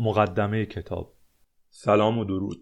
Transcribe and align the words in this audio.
مقدمه 0.00 0.66
کتاب. 0.66 1.14
سلام 1.70 2.18
و 2.18 2.24
درود. 2.24 2.56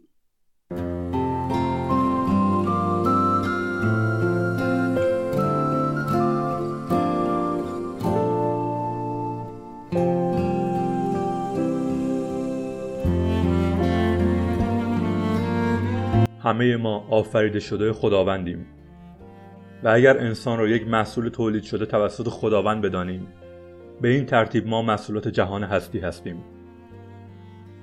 همه 16.42 16.76
ما 16.76 17.06
آفریده 17.10 17.60
شده 17.60 17.92
خداوندیم. 17.92 18.66
و 19.82 19.88
اگر 19.88 20.18
انسان 20.18 20.58
را 20.58 20.68
یک 20.68 20.88
محصول 20.88 21.28
تولید 21.28 21.62
شده 21.62 21.86
توسط 21.86 22.28
خداوند 22.28 22.82
بدانیم 22.82 23.28
به 24.00 24.08
این 24.08 24.26
ترتیب 24.26 24.66
ما 24.66 24.82
محصولات 24.82 25.28
جهان 25.28 25.64
هستی 25.64 25.98
هستیم. 25.98 26.55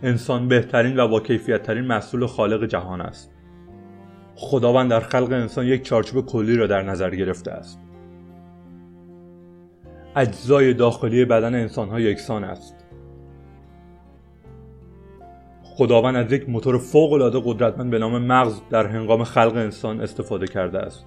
انسان 0.04 0.48
بهترین 0.48 1.00
و 1.00 1.08
با 1.08 1.20
کیفیت 1.20 1.64
ترین 1.64 1.86
محصول 1.86 2.26
خالق 2.26 2.66
جهان 2.66 3.02
است. 3.02 3.32
خداوند 4.36 4.90
در 4.90 5.00
خلق 5.00 5.32
انسان 5.32 5.66
یک 5.66 5.84
چارچوب 5.84 6.26
کلی 6.26 6.58
را 6.58 6.68
در 6.68 6.82
نظر 6.82 7.16
گرفته 7.16 7.52
است. 7.52 7.80
اجزای 10.16 10.74
داخلی 10.74 11.26
بدن 11.26 11.56
انسان 11.56 11.90
ها 11.90 12.00
یکسان 12.00 12.44
است. 12.44 12.76
خداوند 15.64 16.16
از 16.16 16.32
یک 16.32 16.50
موتور 16.50 16.78
فوق 16.78 17.14
العاده 17.14 17.42
قدرتمند 17.46 17.92
به 17.92 18.00
نام 18.00 18.18
مغز 18.18 18.62
در 18.70 18.88
هنگام 18.88 19.24
خلق 19.24 19.56
انسان 19.56 20.02
استفاده 20.02 20.48
کرده 20.48 20.80
است 20.80 21.06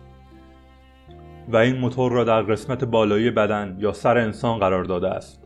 و 1.49 1.57
این 1.57 1.77
موتور 1.77 2.13
را 2.13 2.25
در 2.25 2.43
قسمت 2.43 2.85
بالایی 2.85 3.31
بدن 3.31 3.77
یا 3.79 3.93
سر 3.93 4.19
انسان 4.19 4.59
قرار 4.59 4.85
داده 4.85 5.09
است. 5.09 5.43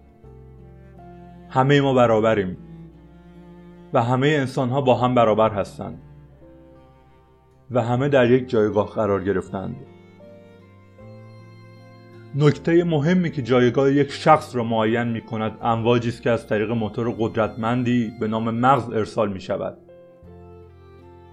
همه 1.49 1.81
ما 1.81 1.95
برابریم. 1.95 2.70
و 3.93 4.03
همه 4.03 4.29
انسان 4.29 4.69
ها 4.69 4.81
با 4.81 4.95
هم 4.95 5.15
برابر 5.15 5.51
هستند 5.51 6.03
و 7.71 7.83
همه 7.83 8.09
در 8.09 8.31
یک 8.31 8.49
جایگاه 8.49 8.91
قرار 8.91 9.25
گرفتند. 9.25 9.77
نکته 12.35 12.85
مهمی 12.85 13.31
که 13.31 13.43
جایگاه 13.43 13.93
یک 13.93 14.13
شخص 14.13 14.57
را 14.57 14.65
معین 14.65 15.09
می 15.09 15.21
کند 15.21 15.59
امواجی 15.63 16.09
است 16.09 16.23
که 16.23 16.31
از 16.31 16.47
طریق 16.47 16.71
موتور 16.71 17.15
قدرتمندی 17.19 18.13
به 18.21 18.29
نام 18.29 18.51
مغز 18.51 18.89
ارسال 18.89 19.33
می 19.33 19.41
شود 19.41 19.79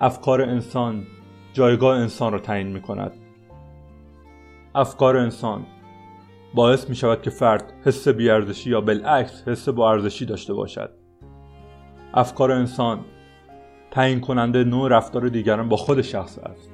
افکار 0.02 0.42
انسان 0.42 1.08
جایگاه 1.54 1.98
انسان 1.98 2.34
را 2.34 2.40
تعیین 2.40 2.68
می 2.68 2.82
کند 2.82 3.12
افکار 4.76 5.18
انسان 5.18 5.66
باعث 6.54 6.90
می 6.90 6.96
شود 6.96 7.22
که 7.22 7.30
فرد 7.30 7.74
حس 7.86 8.08
بیارزشی 8.08 8.70
یا 8.70 8.82
بالعکس 8.82 9.48
حس 9.48 9.70
با 9.70 9.92
ارزشی 9.92 10.26
داشته 10.26 10.54
باشد. 10.54 11.07
افکار 12.14 12.52
انسان 12.52 13.06
تعیین 13.92 14.20
کننده 14.20 14.64
نوع 14.64 14.90
رفتار 14.90 15.30
دیگران 15.30 15.70
با 15.70 15.78
خود 15.78 16.02
شخص 16.02 16.38
است. 16.38 16.72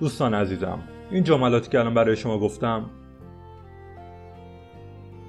دوستان 0.00 0.34
عزیزم 0.34 0.78
این 1.10 1.24
جملاتی 1.24 1.70
که 1.70 1.78
الان 1.78 1.94
برای 1.94 2.16
شما 2.16 2.38
گفتم 2.38 2.90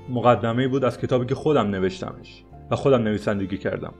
مقدمه 0.10 0.68
بود 0.68 0.86
از 0.86 1.00
کتابی 1.00 1.26
که 1.26 1.36
خودم 1.36 1.68
نوشتمش 1.68 2.44
و 2.72 2.76
خودم 2.76 3.04
نویسندگی 3.04 3.58
کردم. 3.58 3.94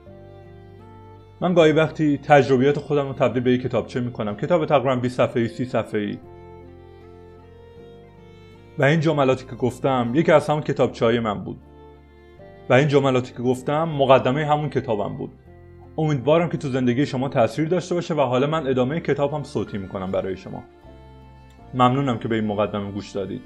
من 1.40 1.54
گاهی 1.54 1.72
وقتی 1.72 2.18
تجربیات 2.18 2.78
خودم 2.78 3.06
رو 3.06 3.12
تبدیل 3.12 3.42
به 3.42 3.52
یک 3.52 3.62
کتابچه 3.62 4.00
می‌کنم. 4.00 4.36
کتاب 4.36 4.66
تقریبا 4.66 4.96
20 4.96 5.16
صفحه‌ای 5.16 5.48
30 5.48 5.64
صفحه‌ای. 5.64 6.18
و 8.78 8.84
این 8.84 9.00
جملاتی 9.00 9.46
که 9.46 9.56
گفتم 9.56 10.12
یکی 10.14 10.32
از 10.32 10.48
همون 10.48 10.62
کتابچه 10.62 11.20
من 11.20 11.44
بود. 11.44 11.56
و 12.70 12.74
این 12.74 12.88
جملاتی 12.88 13.32
که 13.32 13.42
گفتم 13.42 13.84
مقدمه 13.84 14.46
همون 14.46 14.70
کتابم 14.70 15.16
بود. 15.16 15.30
امیدوارم 15.98 16.48
که 16.48 16.58
تو 16.58 16.68
زندگی 16.68 17.06
شما 17.06 17.28
تاثیر 17.28 17.68
داشته 17.68 17.94
باشه 17.94 18.14
و 18.14 18.20
حالا 18.20 18.46
من 18.46 18.66
ادامه 18.66 19.00
کتابم 19.00 19.42
صوتی 19.42 19.78
می‌کنم 19.78 20.12
برای 20.12 20.36
شما. 20.36 20.62
ممنونم 21.74 22.18
که 22.18 22.28
به 22.28 22.34
این 22.34 22.46
مقدمه 22.46 22.90
گوش 22.92 23.10
دادید. 23.10 23.42